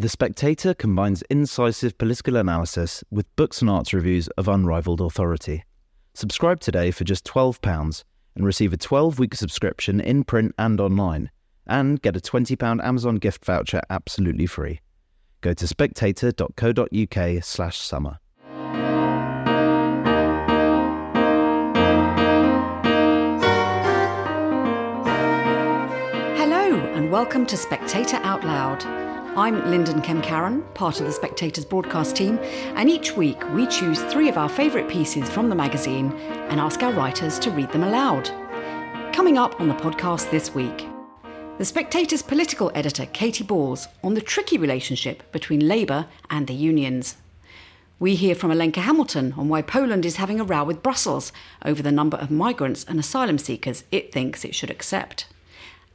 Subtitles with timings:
[0.00, 5.64] The Spectator combines incisive political analysis with books and arts reviews of unrivaled authority.
[6.14, 11.30] Subscribe today for just £12 and receive a 12 week subscription in print and online,
[11.66, 14.80] and get a £20 Amazon gift voucher absolutely free.
[15.42, 18.20] Go to spectator.co.uk slash summer.
[26.38, 29.09] Hello, and welcome to Spectator Out Loud.
[29.36, 32.36] I'm Lyndon Kemcaron, part of the Spectator's broadcast team,
[32.74, 36.10] and each week we choose three of our favourite pieces from the magazine
[36.50, 38.28] and ask our writers to read them aloud.
[39.14, 40.84] Coming up on the podcast this week,
[41.58, 47.16] the Spectator's political editor, Katy Balls, on the tricky relationship between Labour and the unions.
[48.00, 51.32] We hear from Olenka Hamilton on why Poland is having a row with Brussels
[51.64, 55.26] over the number of migrants and asylum seekers it thinks it should accept.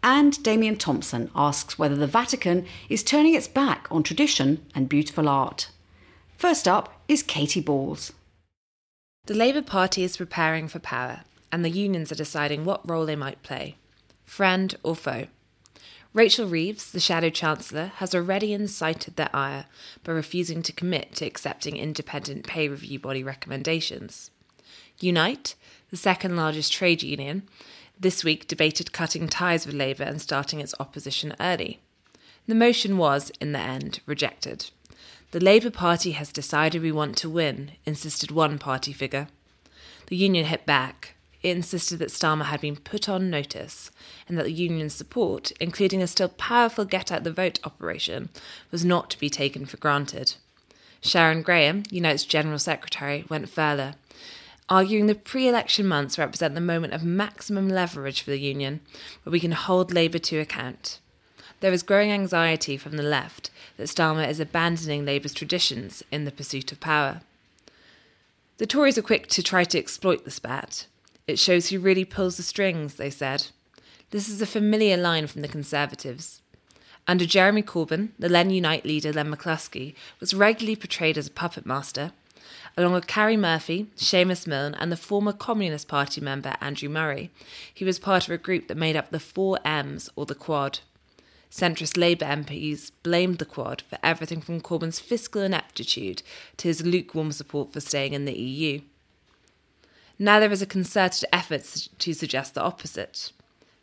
[0.07, 5.27] And Damian Thompson asks whether the Vatican is turning its back on tradition and beautiful
[5.27, 5.71] art.
[6.37, 8.13] First up is Katy Balls.
[9.25, 13.15] The Labour Party is preparing for power, and the unions are deciding what role they
[13.15, 13.77] might play
[14.25, 15.25] friend or foe.
[16.13, 19.65] Rachel Reeves, the Shadow Chancellor, has already incited their ire
[20.03, 24.29] by refusing to commit to accepting independent pay review body recommendations.
[24.99, 25.55] Unite,
[25.89, 27.43] the second largest trade union,
[27.99, 31.79] this week debated cutting ties with Labour and starting its opposition early.
[32.47, 34.69] The motion was, in the end, rejected.
[35.31, 39.27] The Labour Party has decided we want to win, insisted one party figure.
[40.07, 41.15] The union hit back.
[41.41, 43.91] It insisted that Starmer had been put on notice
[44.27, 48.29] and that the union's support, including a still powerful get out the vote operation,
[48.71, 50.35] was not to be taken for granted.
[51.01, 53.95] Sharon Graham, Unite's General Secretary, went further,
[54.69, 58.81] arguing the pre election months represent the moment of maximum leverage for the union,
[59.23, 60.99] where we can hold Labour to account.
[61.59, 66.31] There is growing anxiety from the left that Starmer is abandoning Labour's traditions in the
[66.31, 67.21] pursuit of power.
[68.57, 70.87] The Tories are quick to try to exploit the spat.
[71.27, 73.47] It shows who really pulls the strings, they said.
[74.11, 76.41] This is a familiar line from the Conservatives.
[77.07, 81.65] Under Jeremy Corbyn, the Len Unite leader Len McCluskey was regularly portrayed as a puppet
[81.65, 82.11] master,
[82.77, 87.29] along with Karie Murphy, Seumas Milne, and the former Communist Party member Andrew Murray.
[87.73, 90.79] He was part of a group that made up the Four M's, or the Quad.
[91.49, 96.21] Centrist Labour MPs blamed the Quad for everything from Corbyn's fiscal ineptitude
[96.57, 98.81] to his lukewarm support for staying in the EU.
[100.19, 103.31] Now there is a concerted effort to suggest the opposite.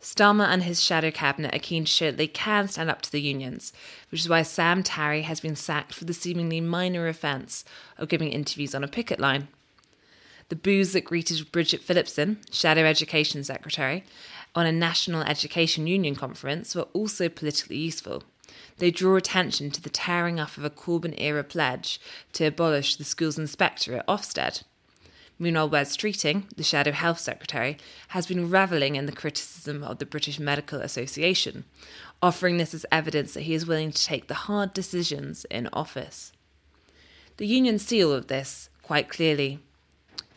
[0.02, 3.12] Starmer and his shadow cabinet are keen to show that they can stand up to
[3.12, 3.72] the unions,
[4.10, 7.64] which is why Sam Tarry has been sacked for the seemingly minor offence
[7.96, 9.46] of giving interviews on a picket line.
[10.48, 14.02] The boos that greeted Bridget Phillipson, Shadow Education Secretary,
[14.56, 18.24] on a National Education Union conference were also politically useful.
[18.78, 22.00] They draw attention to the tearing up of a Corbyn era pledge
[22.32, 24.64] to abolish the schools inspector at Ofsted.
[25.38, 27.76] Meanwhile, Wes Streeting, the Shadow Health Secretary,
[28.08, 31.64] has been revelling in the criticism of the British Medical Association,
[32.22, 36.32] offering this as evidence that he is willing to take the hard decisions in office.
[37.38, 39.58] The union see all of this quite clearly.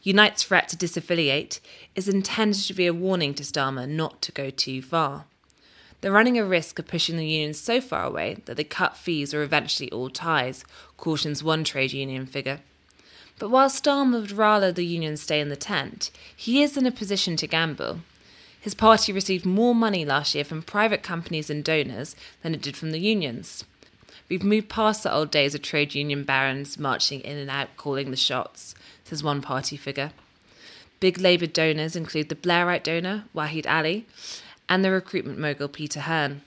[0.01, 1.59] Unite's threat to disaffiliate
[1.95, 5.25] is intended to be a warning to Starmer not to go too far.
[6.01, 9.33] They're running a risk of pushing the union so far away that they cut fees
[9.33, 10.63] or eventually all ties,
[10.97, 12.59] cautions one trade union figure.
[13.37, 16.91] But while Starmer would rather the union stay in the tent, he is in a
[16.91, 17.99] position to gamble.
[18.59, 22.77] His party received more money last year from private companies and donors than it did
[22.77, 23.65] from the unions.
[24.29, 28.09] We've moved past the old days of trade union barons marching in and out calling
[28.09, 28.73] the shots,
[29.03, 30.11] says one party figure.
[30.99, 34.07] Big Labour donors include the Blairite donor, Waheed Alli,
[34.67, 36.41] and the recruitment mogul Peter Hearn.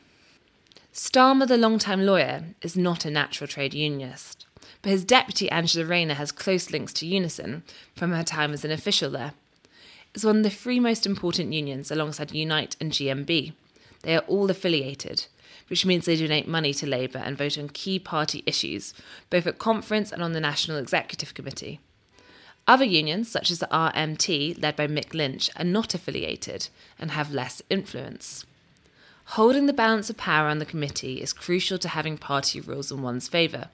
[0.93, 4.48] Starmer, the long-time lawyer, is not a natural trade unionist
[4.83, 7.62] but his deputy Angela Rayner has close links to Unison
[7.97, 9.33] from her time as an official there.
[10.15, 13.53] It's one of the three most important unions alongside Unite and GMB.
[14.03, 15.27] They are all affiliated,
[15.69, 18.94] which means they donate money to Labour and vote on key party issues,
[19.31, 21.81] both at conference and on the National Executive Committee.
[22.67, 26.69] Other unions, such as the RMT, led by Mick Lynch, are not affiliated
[26.99, 28.44] and have less influence.
[29.32, 33.03] Holding the balance of power on the committee is crucial to having party rules in
[33.03, 33.69] one's favour.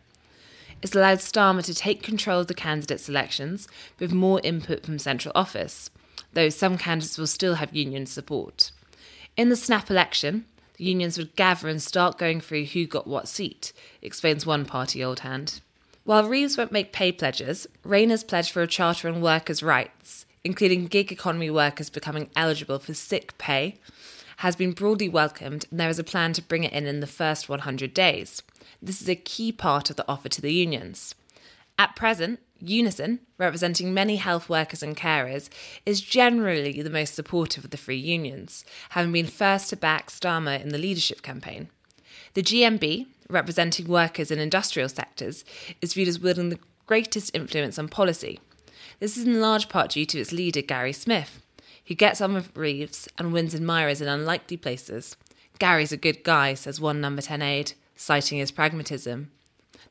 [0.85, 3.67] It's allowed Starmer to take control of the candidate selections
[3.99, 5.89] with more input from central office,
[6.35, 8.71] though some candidates will still have union support.
[9.35, 10.45] In the snap election,
[10.77, 13.73] the unions would gather and start going through who got what seat,
[14.03, 15.63] explains one party old hand.
[16.05, 20.89] While Reeves won't make pay pledges, Rayner's pledged for a charter on workers' rights, including
[20.89, 23.79] gig economy workers becoming eligible for sick pay
[24.39, 27.07] has been broadly welcomed, and there is a plan to bring it in in the
[27.07, 28.43] first 100 days.
[28.83, 31.15] This is a key part of the offer to the unions.
[31.79, 35.49] At present, Unison, representing many health workers and carers,
[35.85, 40.61] is generally the most supportive of the free unions, having been first to back Starmer
[40.61, 41.69] in the leadership campaign.
[42.35, 45.45] The GMB, representing workers in industrial sectors,
[45.81, 48.41] is viewed as wielding the greatest influence on policy.
[49.01, 51.43] This is in large part due to its leader, Gary Smith,
[51.87, 55.17] who gets on with Reeves and wins admirers in unlikely places.
[55.59, 59.31] Gary's a good guy, says one number 10 aide, citing his pragmatism.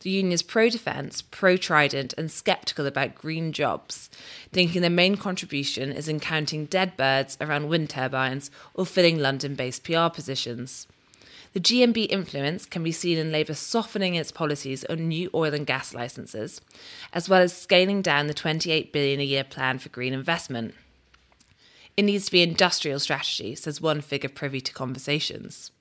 [0.01, 4.09] The union is pro defence, pro Trident, and sceptical about green jobs,
[4.51, 9.55] thinking their main contribution is in counting dead birds around wind turbines or filling London
[9.55, 10.87] based PR positions.
[11.53, 15.67] The GMB influence can be seen in Labour softening its policies on new oil and
[15.67, 16.59] gas licences,
[17.13, 20.73] as well as scaling down the 28 billion a year plan for green investment.
[21.95, 25.71] It needs to be industrial strategy, says one figure privy to conversations.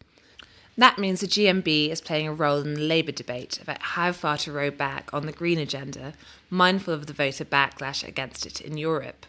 [0.77, 4.39] That means the GMB is playing a role in the Labour debate about how far
[4.39, 6.15] to row back on the green agenda,
[6.49, 9.27] mindful of the voter backlash against it in Europe.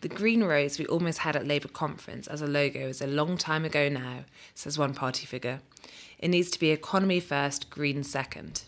[0.00, 3.36] The green rose we almost had at Labour conference as a logo is a long
[3.36, 4.24] time ago now,
[4.54, 5.60] says one party figure.
[6.18, 8.64] It needs to be economy first, green second.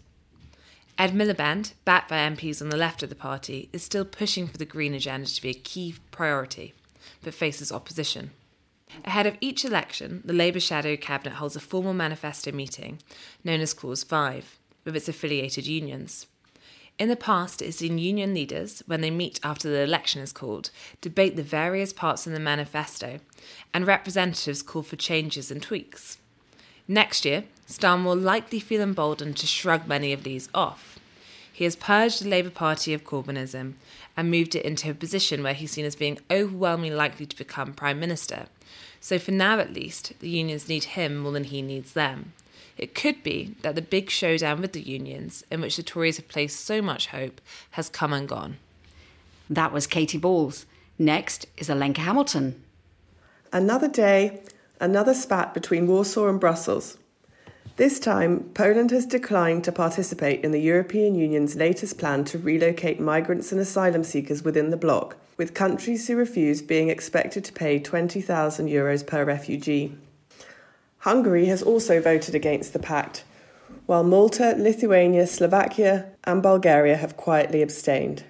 [0.96, 4.58] Ed Miliband, backed by MPs on the left of the party, is still pushing for
[4.58, 6.74] the green agenda to be a key priority,
[7.22, 8.30] but faces opposition.
[9.04, 12.98] Ahead of each election, the Labour Shadow Cabinet holds a formal manifesto meeting,
[13.44, 16.26] known as Clause 5, with its affiliated unions.
[16.98, 20.70] In the past, it's seen union leaders, when they meet after the election is called,
[21.00, 23.20] debate the various parts in the manifesto,
[23.72, 26.18] and representatives call for changes and tweaks.
[26.88, 30.98] Next year, Starmer will likely feel emboldened to shrug many of these off.
[31.58, 33.74] He has purged the Labour Party of Corbynism
[34.16, 37.72] and moved it into a position where he's seen as being overwhelmingly likely to become
[37.72, 38.46] Prime Minister.
[39.00, 42.32] So, for now at least, the unions need him more than he needs them.
[42.76, 46.28] It could be that the big showdown with the unions, in which the Tories have
[46.28, 47.40] placed so much hope,
[47.72, 48.58] has come and gone.
[49.50, 50.64] That was Katy Balls.
[50.96, 52.62] Next is Olenka Hamilton.
[53.52, 54.42] Another day,
[54.80, 56.98] another spat between Warsaw and Brussels.
[57.78, 62.98] This time, Poland has declined to participate in the European Union's latest plan to relocate
[62.98, 67.78] migrants and asylum seekers within the bloc, with countries who refuse being expected to pay
[67.78, 69.96] 20,000 euros per refugee.
[70.98, 73.22] Hungary has also voted against the pact,
[73.86, 78.24] while Malta, Lithuania, Slovakia, and Bulgaria have quietly abstained.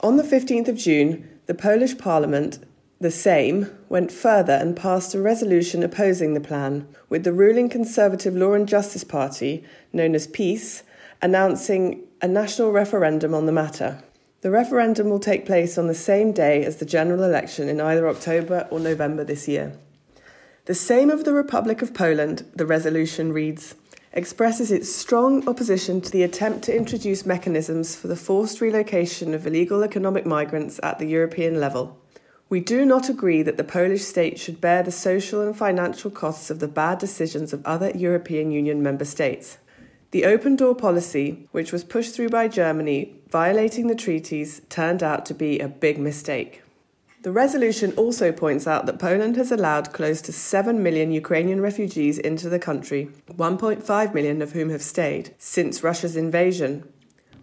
[0.00, 2.58] On the 15th of June, the Polish Parliament,
[3.02, 8.36] the Sejm, went further and passed a resolution opposing the plan, with the ruling Conservative
[8.36, 10.84] Law and Justice Party, known as PiS,
[11.20, 14.00] announcing a national referendum on the matter.
[14.42, 18.08] The referendum will take place on the same day as the general election in either
[18.08, 19.72] October or November this year.
[20.66, 23.74] The Sejm of the Republic of Poland, the resolution reads,
[24.12, 29.44] expresses its strong opposition to the attempt to introduce mechanisms for the forced relocation of
[29.44, 31.98] illegal economic migrants at the European level.
[32.52, 36.50] We do not agree that the Polish state should bear the social and financial costs
[36.50, 39.56] of the bad decisions of other European Union member states.
[40.10, 45.24] The open door policy, which was pushed through by Germany, violating the treaties, turned out
[45.24, 46.62] to be a big mistake.
[47.22, 52.18] The resolution also points out that Poland has allowed close to 7 million Ukrainian refugees
[52.18, 56.86] into the country, 1.5 million of whom have stayed, since Russia's invasion.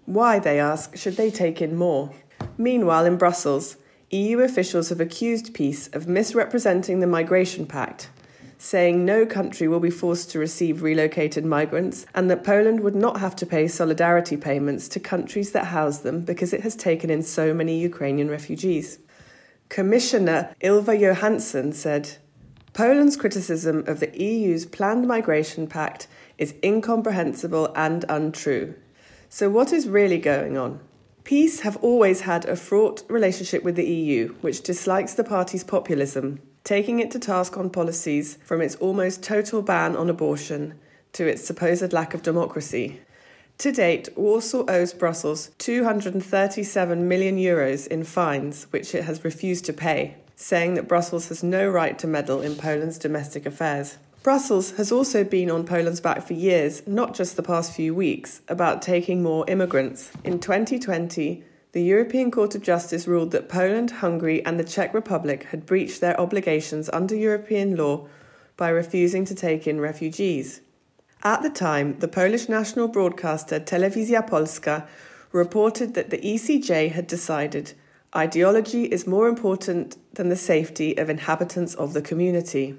[0.05, 2.11] Why, they ask, should they take in more?
[2.59, 3.75] Meanwhile, in Brussels,
[4.11, 8.09] EU officials have accused PiS of misrepresenting the Migration Pact,
[8.57, 13.19] saying no country will be forced to receive relocated migrants and that Poland would not
[13.19, 17.21] have to pay solidarity payments to countries that house them because it has taken in
[17.21, 18.97] so many Ukrainian refugees.
[19.69, 22.17] Commissioner Ylva Johansson said
[22.73, 26.07] Poland's criticism of the EU's planned migration pact
[26.39, 28.73] is incomprehensible and untrue.
[29.29, 30.79] So, what is really going on?
[31.29, 36.41] PiS have always had a fraught relationship with the EU, which dislikes the party's populism,
[36.63, 40.73] taking it to task on policies from its almost total ban on abortion
[41.13, 42.99] to its supposed lack of democracy.
[43.59, 49.73] To date, Warsaw owes Brussels 237 million euros in fines, which it has refused to
[49.73, 53.99] pay, saying that Brussels has no right to meddle in Poland's domestic affairs.
[54.21, 58.41] Brussels has also been on Poland's back for years, not just the past few weeks,
[58.49, 60.11] about taking more immigrants.
[60.25, 65.43] In 2020, the European Court of Justice ruled that Poland, Hungary, and the Czech Republic
[65.51, 68.07] had breached their obligations under European law
[68.57, 70.59] by refusing to take in refugees.
[71.23, 74.85] At the time, the Polish national broadcaster Telewizja Polska
[75.31, 77.73] reported that the ECJ had decided
[78.13, 82.75] ideology is more important than the safety of inhabitants of the community.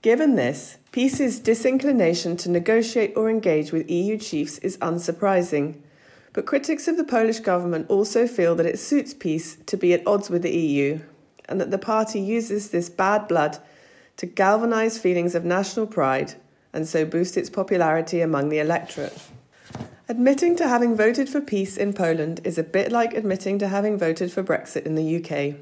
[0.00, 5.74] Given this, PiS's disinclination to negotiate or engage with EU chiefs is unsurprising.
[6.32, 10.06] But critics of the Polish government also feel that it suits PiS to be at
[10.06, 11.00] odds with the EU,
[11.48, 13.58] and that the party uses this bad blood
[14.18, 16.34] to galvanise feelings of national pride
[16.72, 19.18] and so boost its popularity among the electorate.
[20.08, 23.98] Admitting to having voted for PiS in Poland is a bit like admitting to having
[23.98, 25.56] voted for Brexit in the UK.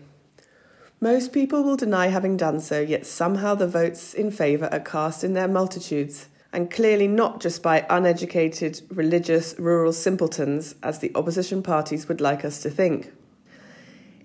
[1.00, 5.22] Most people will deny having done so, yet somehow the votes in favour are cast
[5.22, 11.62] in their multitudes, and clearly not just by uneducated, religious, rural simpletons, as the opposition
[11.62, 13.12] parties would like us to think.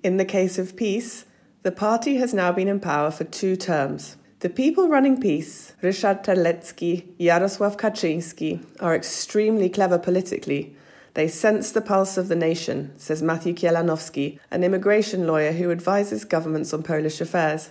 [0.01, 1.25] In the case of PiS,
[1.63, 4.15] the party has now been in power for two terms.
[4.39, 10.73] The people running PiS, Ryszard Terlecki, Jarosław Kaczynski, are extremely clever politically
[11.13, 16.23] they sense the pulse of the nation, says Matthew Kielanowski, an immigration lawyer who advises
[16.23, 17.69] governments on Polish affairs.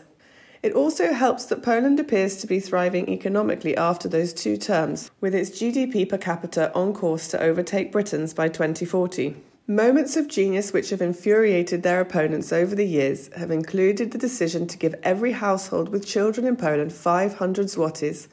[0.62, 5.35] It also helps that Poland appears to be thriving economically after those two terms, with
[5.35, 9.37] its GDP per capita on course to overtake Britain's by 2040.
[9.66, 14.66] Moments of genius which have infuriated their opponents over the years have included the decision
[14.66, 18.26] to give every household with children in Poland 500 zlotys,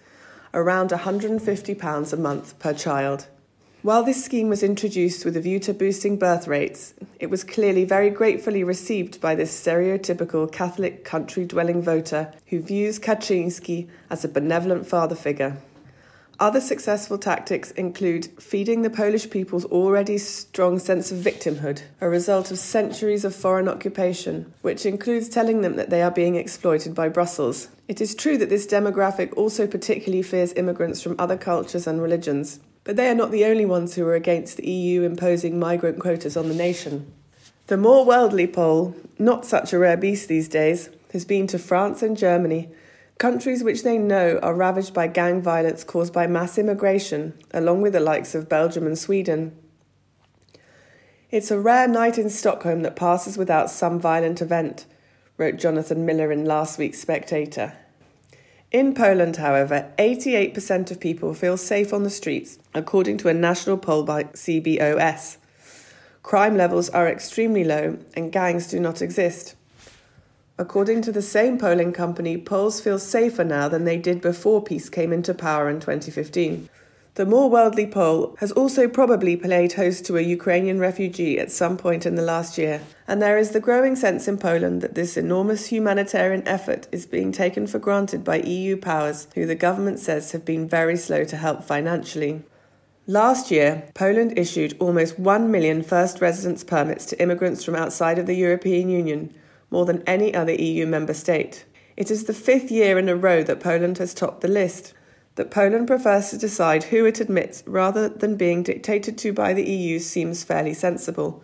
[0.54, 3.28] around £150 a month per child.
[3.84, 7.86] While this scheme was introduced with a view to boosting birth rates, it was clearly
[7.86, 14.30] very gratefully received by this stereotypical Catholic country dwelling voter who views Kaczynski as a
[14.30, 15.58] benevolent father figure.
[16.40, 22.50] Other successful tactics include feeding the Polish people's already strong sense of victimhood, a result
[22.50, 27.10] of centuries of foreign occupation, which includes telling them that they are being exploited by
[27.10, 27.70] Brussels.
[27.88, 32.60] It is true that this demographic also particularly fears immigrants from other cultures and religions,
[32.88, 36.38] but they are not the only ones who are against the EU imposing migrant quotas
[36.38, 37.12] on the nation.
[37.68, 42.02] The more worldly Pole, not such a rare beast these days, has been to France
[42.02, 42.70] and Germany,
[43.18, 47.92] countries which they know are ravaged by gang violence caused by mass immigration, along with
[47.92, 49.54] the likes of Belgium and Sweden.
[51.30, 54.86] It's a rare night in Stockholm that passes without some violent event,
[55.36, 57.74] wrote Jonathan Miller in last week's Spectator.
[58.72, 63.78] In Poland, however, 88% of people feel safe on the streets, according to a national
[63.78, 65.38] poll by CBOS.
[66.22, 69.56] Crime levels are extremely low and gangs do not exist.
[70.58, 74.90] According to the same polling company, Poles feel safer now than they did before PiS
[74.90, 76.68] came into power in 2015.
[77.18, 81.76] The more worldly Pole has also probably played host to a Ukrainian refugee at some
[81.76, 85.18] point in the last year, and there is the growing sense in Poland that this
[85.18, 90.32] enormous humanitarian effort is being taken for granted by EU powers, who the government says
[90.32, 92.44] have been very slow to help financially.
[93.08, 98.28] Last year, Poland issued almost 1 million first residence permits to immigrants from outside of
[98.28, 99.34] the European Union,
[99.72, 101.66] more than any other EU member state.
[101.96, 104.94] It is the fifth year in a row that Poland has topped the list
[105.38, 109.64] that Poland prefers to decide who it admits rather than being dictated to by the
[109.64, 111.44] EU seems fairly sensible.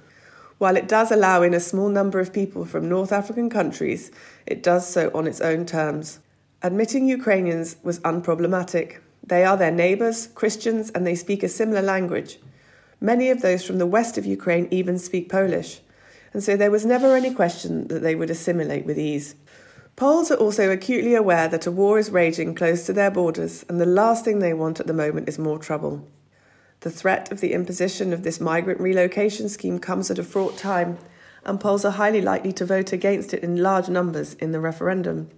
[0.58, 4.12] While it does allow in a small number of people from North African countries,
[4.46, 6.20] it does so on its own terms.
[6.64, 8.98] Admitting Ukrainians was unproblematic.
[9.26, 12.40] They are their neighbours, Christians, and they speak a similar language.
[13.00, 15.82] Many of those from the west of Ukraine even speak Polish,
[16.34, 19.36] and so there was never any question that they would assimilate with ease.
[19.96, 23.80] Poles are also acutely aware that a war is raging close to their borders, and
[23.80, 26.08] the last thing they want at the moment is more trouble.
[26.80, 30.98] The threat of the imposition of this migrant relocation scheme comes at a fraught time,
[31.46, 35.30] and Poles are highly likely to vote against it in large numbers in the referendum.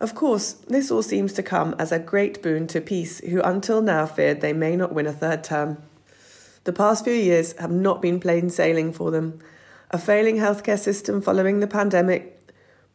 [0.00, 3.82] Of course, this all seems to come as a great boon to PiS, who until
[3.82, 5.76] now feared they may not win a third term.
[6.64, 9.40] The past few years have not been plain sailing for them.
[9.90, 12.39] A failing healthcare system following the pandemic,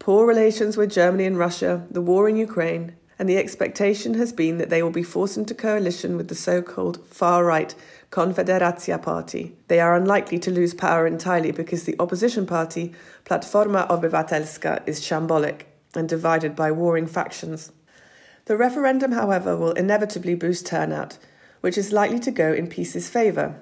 [0.05, 4.59] poor relations with Germany and Russia, the war in Ukraine, and the expectation has been
[4.59, 7.73] that they will be forced into coalition with the so called far right
[8.11, 9.55] Konfederacja Party.
[9.67, 12.93] They are unlikely to lose power entirely because the opposition party,
[13.25, 15.63] Platforma Obywatelska, is shambolic
[15.95, 17.71] and divided by warring factions.
[18.45, 21.17] The referendum, however, will inevitably boost turnout,
[21.61, 23.59] which is likely to go in PiS's favour.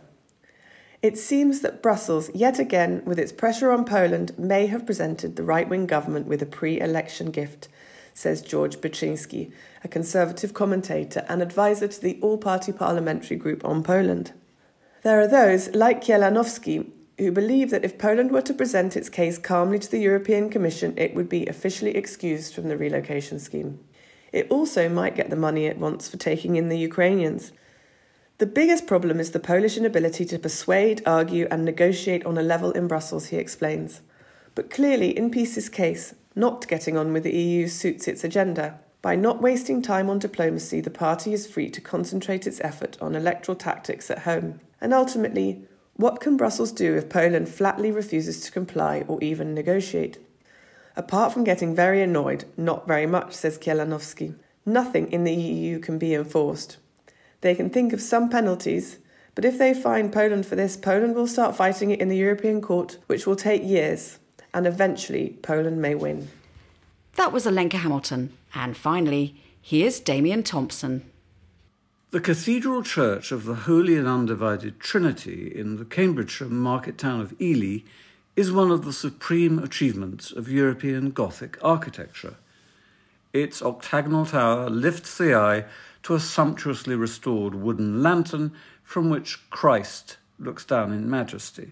[1.04, 5.44] It seems that Brussels, yet again, with its pressure on Poland, may have presented the
[5.44, 7.68] right wing government with a pre election gift,
[8.14, 9.52] says George Byczynski,
[9.84, 14.32] a conservative commentator and advisor to the all party parliamentary group on Poland.
[15.02, 19.38] There are those, like Kielanowski, who believe that if Poland were to present its case
[19.38, 23.78] calmly to the European Commission, it would be officially excused from the relocation scheme.
[24.32, 27.52] It also might get the money it wants for taking in the Ukrainians.
[28.44, 32.74] The biggest problem is the Polish inability to persuade, argue, and negotiate on a level
[32.74, 34.02] in Brussels, he explains.
[34.54, 38.82] But clearly, in PiS's case, not getting on with the EU suits its agenda.
[39.02, 43.16] By not wasting time on diplomacy, the party is free to concentrate its effort on
[43.16, 44.60] electoral tactics at home.
[44.82, 50.18] And ultimately, what can Brussels do if Poland flatly refuses to comply or even negotiate?
[50.98, 54.36] Apart from getting very annoyed, not very much, says Kielanowski.
[54.66, 56.76] Nothing in the EU can be enforced.
[57.44, 59.00] They can think of some penalties,
[59.36, 62.62] but if they fine Poland for this, Poland will start fighting it in the European
[62.62, 64.18] Court, which will take years,
[64.54, 66.30] and eventually Poland may win.
[67.18, 68.32] That was Olenka Hamilton.
[68.56, 71.04] And finally, here's Damian Thompson.
[72.12, 77.34] The Cathedral Church of the Holy and Undivided Trinity in the Cambridgeshire market town of
[77.42, 77.80] Ely
[78.38, 82.36] is one of the supreme achievements of European Gothic architecture.
[83.34, 85.66] Its octagonal tower lifts the eye
[86.04, 88.52] to a sumptuously restored wooden lantern
[88.84, 91.72] from which Christ looks down in majesty.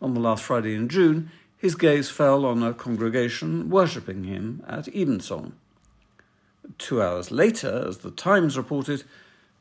[0.00, 4.94] On the last Friday in June, his gaze fell on a congregation worshipping him at
[4.94, 5.54] Evensong.
[6.78, 9.02] Two hours later, as the Times reported,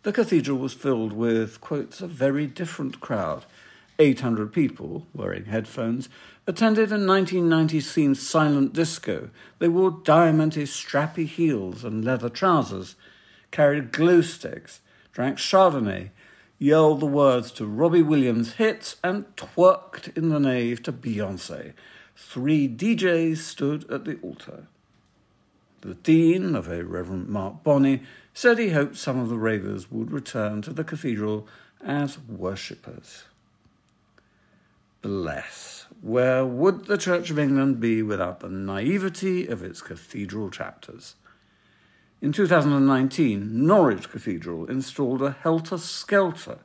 [0.03, 3.45] the cathedral was filled with, quotes, a very different crowd.
[3.99, 6.07] 800 people, wearing headphones,
[6.45, 9.31] attended a 1990s themed silent disco.
[9.57, 12.95] They wore diamanty, strappy heels and leather trousers,
[13.57, 16.11] carried glue sticks, drank Chardonnay,
[16.59, 21.73] yelled the words to Robbie Williams' hits, and twerked in the nave to Beyonce.
[22.15, 24.67] Three DJs stood at the altar.
[25.81, 30.11] The Dean, of a Reverend Mark Bonney, said he hoped some of the ravers would
[30.11, 31.47] return to the cathedral
[31.83, 33.23] as worshippers.
[35.01, 41.15] Bless, where would the Church of England be without the naivety of its cathedral chapters?
[42.19, 46.57] In 2019, Norwich Cathedral installed a helter skelter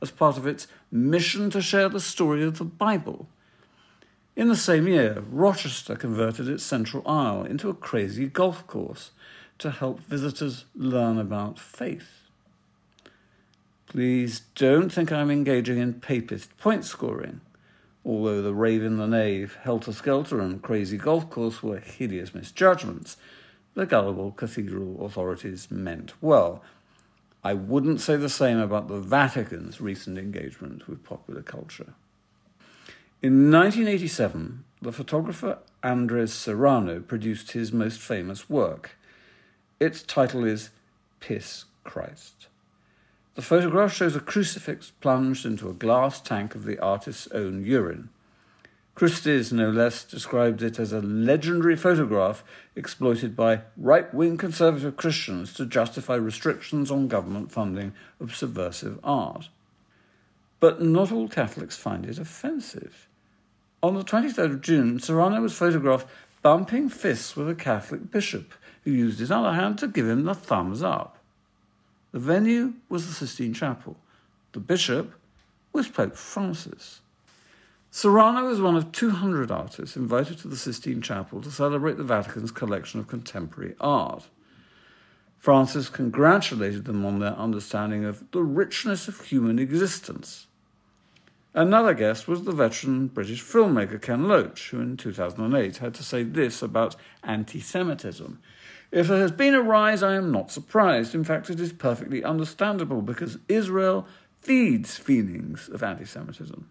[0.00, 3.28] as part of its mission to share the story of the Bible.
[4.36, 9.10] In the same year, Rochester converted its central aisle into a crazy golf course
[9.58, 12.20] to help visitors learn about faith.
[13.86, 17.40] Please don't think I'm engaging in papist point scoring.
[18.04, 23.16] Although the Raven, the nave, helter skelter, and crazy golf course were hideous misjudgments,
[23.74, 26.62] the gullible cathedral authorities meant well.
[27.42, 31.94] I wouldn't say the same about the Vatican's recent engagement with popular culture.
[33.22, 38.96] In 1987, the photographer Andres Serrano produced his most famous work.
[39.78, 40.70] Its title is
[41.20, 42.48] Piss Christ.
[43.34, 48.10] The photograph shows a crucifix plunged into a glass tank of the artist's own urine.
[48.94, 52.44] Christie's, no less, described it as a legendary photograph
[52.76, 59.48] exploited by right wing conservative Christians to justify restrictions on government funding of subversive art.
[60.58, 63.08] But not all Catholics find it offensive.
[63.82, 66.06] On the 23rd of June, Serrano was photographed
[66.42, 68.52] bumping fists with a Catholic bishop
[68.84, 71.16] who used his other hand to give him the thumbs up.
[72.12, 73.96] The venue was the Sistine Chapel.
[74.52, 75.14] The bishop
[75.72, 77.00] was Pope Francis.
[77.92, 82.52] Serrano is one of 200 artists invited to the Sistine Chapel to celebrate the Vatican's
[82.52, 84.28] collection of contemporary art.
[85.38, 90.46] Francis congratulated them on their understanding of the richness of human existence.
[91.52, 96.22] Another guest was the veteran British filmmaker Ken Loach, who in 2008 had to say
[96.22, 98.38] this about anti Semitism.
[98.92, 101.12] If there has been a rise, I am not surprised.
[101.12, 104.06] In fact, it is perfectly understandable because Israel
[104.40, 106.70] feeds feelings of anti Semitism.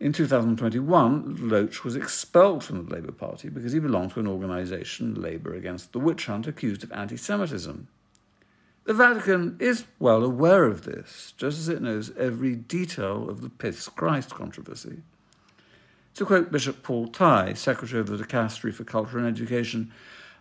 [0.00, 5.20] In 2021, Loach was expelled from the Labour Party because he belonged to an organisation,
[5.20, 7.86] Labour Against the Witch Hunt, accused of anti Semitism.
[8.84, 13.50] The Vatican is well aware of this, just as it knows every detail of the
[13.50, 15.02] Piss Christ controversy.
[16.14, 19.92] To quote Bishop Paul Tighe, Secretary of the Dicastery for Culture and Education,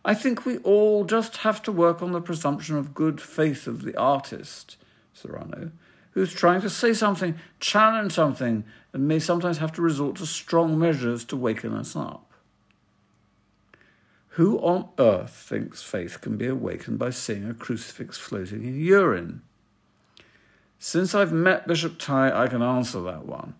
[0.05, 3.83] I think we all just have to work on the presumption of good faith of
[3.83, 4.77] the artist,
[5.13, 5.71] Serrano,
[6.11, 10.77] who's trying to say something, challenge something, and may sometimes have to resort to strong
[10.77, 12.31] measures to waken us up.
[14.33, 19.41] Who on earth thinks faith can be awakened by seeing a crucifix floating in urine?
[20.77, 23.55] Since I've met Bishop Tighe, I can answer that one.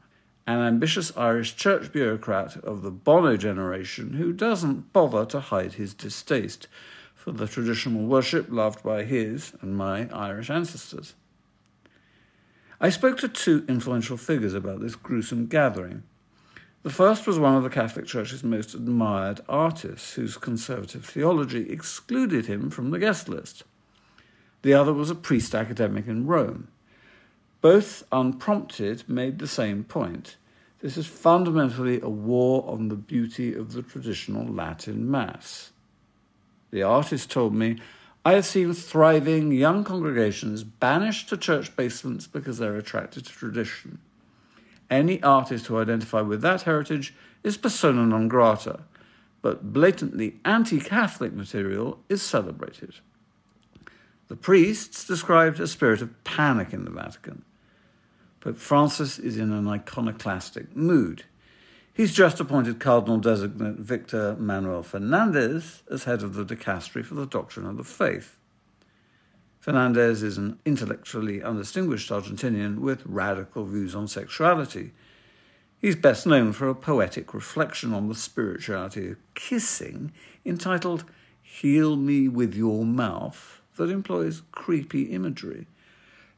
[0.47, 5.93] An ambitious Irish church bureaucrat of the Bono generation who doesn't bother to hide his
[5.93, 6.67] distaste
[7.13, 11.13] for the traditional worship loved by his and my Irish ancestors.
[12.81, 16.03] I spoke to two influential figures about this gruesome gathering.
[16.83, 22.45] The first was one of the Catholic Church's most admired artists, whose conservative theology excluded
[22.45, 23.63] him from the guest list.
[24.61, 26.69] The other was a priest academic in Rome.
[27.59, 30.37] Both, unprompted, made the same point.
[30.79, 35.71] This is fundamentally a war on the beauty of the traditional Latin Mass.
[36.71, 37.81] The artist told me,
[38.25, 43.99] I have seen thriving young congregations banished to church basements because they're attracted to tradition.
[44.89, 48.81] Any artist who identifies with that heritage is persona non grata,
[49.41, 52.95] but blatantly anti Catholic material is celebrated.
[54.27, 57.43] The priests described a spirit of panic in the Vatican.
[58.41, 61.23] Pope Francis is in an iconoclastic mood.
[61.99, 67.25] He's just appointed Cardinal designate Victor Manuel Fernandez as head of the dicastery for the
[67.25, 68.37] doctrine of the faith.
[69.59, 74.93] Fernandez is an intellectually undistinguished Argentinian with radical views on sexuality.
[75.77, 80.13] He's best known for a poetic reflection on the spirituality of kissing
[80.45, 81.03] entitled
[81.41, 85.67] Heal Me with Your Mouth that employs creepy imagery.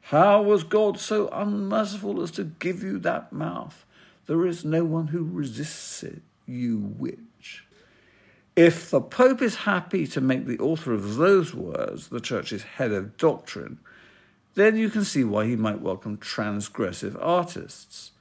[0.05, 3.85] How was God so unmerciful as to give you that mouth?
[4.27, 7.65] There is no one who resists it, you witch.
[8.55, 12.91] If the Pope is happy to make the author of those words the Church's head
[12.91, 13.79] of doctrine,
[14.55, 18.11] then you can see why he might welcome transgressive artists.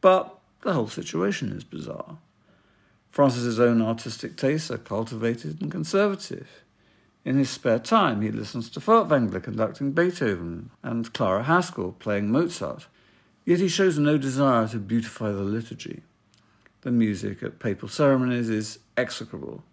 [0.00, 2.18] But the whole situation is bizarre.
[3.10, 6.48] Francis's own artistic tastes are cultivated and conservative.
[7.24, 12.86] In his spare time, he listens to Furtwängler conducting Beethoven and Clara Haskil playing Mozart.
[13.48, 16.02] Yet he shows no desire to beautify the liturgy.
[16.82, 19.64] The music at papal ceremonies is execrable,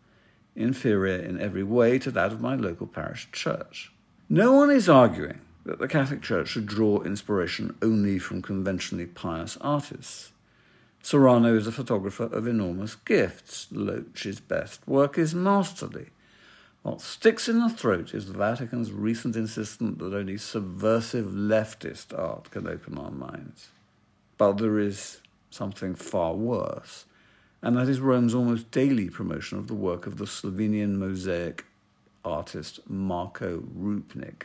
[0.55, 3.91] inferior in every way to that of my local parish church.
[4.29, 9.57] No one is arguing that the Catholic Church should draw inspiration only from conventionally pious
[9.59, 10.31] artists.
[11.01, 13.67] Serrano is a photographer of enormous gifts.
[13.71, 16.11] Loach's best work is masterly.
[16.85, 22.51] What sticks in the throat is the Vatican's recent insistence that only subversive leftist art
[22.51, 23.69] can open our minds.
[24.37, 25.19] But there is
[25.49, 27.05] something far worse,
[27.63, 31.65] and that is Rome's almost daily promotion of the work of the Slovenian mosaic
[32.23, 34.43] artist Marko Rupnik.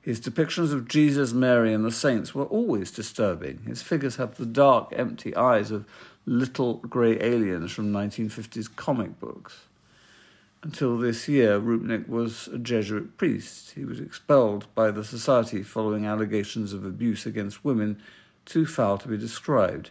[0.00, 3.60] His depictions of Jesus, Mary, and the saints were always disturbing.
[3.68, 5.86] His figures have the dark, empty eyes of
[6.26, 9.66] little grey aliens from 1950s comic books.
[10.62, 13.72] Until this year, Rupnik was a Jesuit priest.
[13.72, 18.00] He was expelled by the society following allegations of abuse against women
[18.44, 19.90] too foul to be described.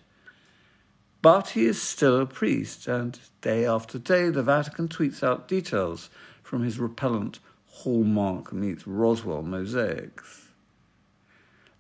[1.23, 6.10] But he is still a priest, and day after day the Vatican tweets out details
[6.43, 10.49] from his repellent Hallmark meets Roswell mosaics.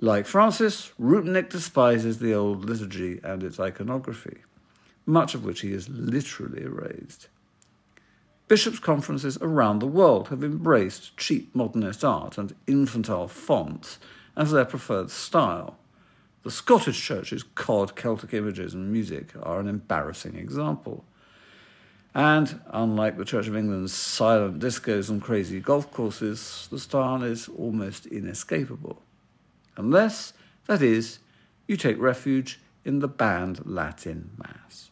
[0.01, 4.39] Like Francis, Rupnik despises the old liturgy and its iconography,
[5.05, 7.27] much of which he has literally erased.
[8.49, 13.99] Bishops' conferences around the world have embraced cheap modernist art and infantile fonts
[14.35, 15.77] as their preferred style.
[16.41, 21.05] The Scottish Church's cod Celtic images and music are an embarrassing example.
[22.15, 27.49] And unlike the Church of England's silent discos and crazy golf courses, the style is
[27.49, 28.99] almost inescapable.
[29.77, 30.33] Unless,
[30.65, 31.19] that is,
[31.67, 34.88] you take refuge in the banned Latin Mass.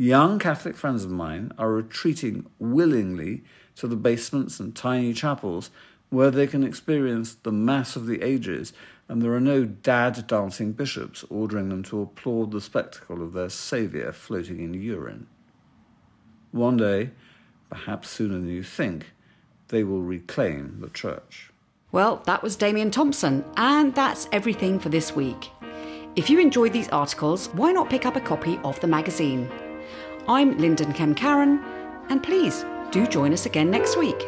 [0.00, 3.42] Young Catholic friends of mine are retreating willingly
[3.74, 5.72] to the basements and tiny chapels
[6.08, 8.72] where they can experience the Mass of the Ages,
[9.08, 13.48] and there are no dad dancing bishops ordering them to applaud the spectacle of their
[13.48, 15.26] Saviour floating in urine.
[16.52, 17.10] One day,
[17.68, 19.06] perhaps sooner than you think,
[19.66, 21.50] they will reclaim the church.
[21.90, 25.50] Well, that was Damian Thompson, and that's everything for this week.
[26.14, 29.50] If you enjoyed these articles, why not pick up a copy of the magazine?
[30.30, 31.64] I'm Lyndon Kemkaran,
[32.10, 34.26] and please do join us again next week.